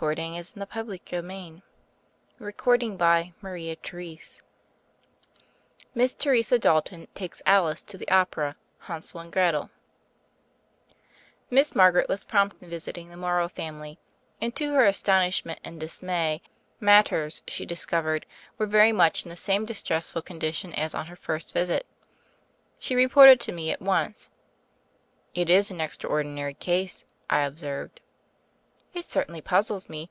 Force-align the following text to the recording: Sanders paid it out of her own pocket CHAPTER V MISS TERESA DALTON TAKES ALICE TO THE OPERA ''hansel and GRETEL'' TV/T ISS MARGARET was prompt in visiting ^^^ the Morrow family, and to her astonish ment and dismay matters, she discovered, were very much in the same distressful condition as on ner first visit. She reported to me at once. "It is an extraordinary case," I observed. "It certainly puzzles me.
Sanders 0.00 0.52
paid 0.52 0.60
it 0.60 0.76
out 0.76 0.78
of 0.78 0.90
her 1.10 1.18
own 1.18 1.62
pocket 2.52 2.94
CHAPTER 3.00 3.98
V 4.06 4.42
MISS 5.92 6.14
TERESA 6.14 6.60
DALTON 6.60 7.08
TAKES 7.14 7.42
ALICE 7.44 7.82
TO 7.82 7.98
THE 7.98 8.06
OPERA 8.08 8.54
''hansel 8.84 9.18
and 9.20 9.32
GRETEL'' 9.32 9.70
TV/T 11.50 11.60
ISS 11.60 11.74
MARGARET 11.74 12.08
was 12.08 12.22
prompt 12.22 12.62
in 12.62 12.70
visiting 12.70 13.06
^^^ 13.08 13.10
the 13.10 13.16
Morrow 13.16 13.48
family, 13.48 13.98
and 14.40 14.54
to 14.54 14.72
her 14.74 14.86
astonish 14.86 15.44
ment 15.44 15.58
and 15.64 15.80
dismay 15.80 16.42
matters, 16.78 17.42
she 17.48 17.66
discovered, 17.66 18.24
were 18.56 18.66
very 18.66 18.92
much 18.92 19.24
in 19.24 19.30
the 19.30 19.34
same 19.36 19.64
distressful 19.64 20.22
condition 20.22 20.72
as 20.74 20.94
on 20.94 21.08
ner 21.08 21.16
first 21.16 21.52
visit. 21.52 21.84
She 22.78 22.94
reported 22.94 23.40
to 23.40 23.50
me 23.52 23.72
at 23.72 23.82
once. 23.82 24.30
"It 25.34 25.50
is 25.50 25.72
an 25.72 25.80
extraordinary 25.80 26.54
case," 26.54 27.04
I 27.28 27.40
observed. 27.40 28.00
"It 28.94 29.04
certainly 29.04 29.42
puzzles 29.42 29.90
me. 29.90 30.10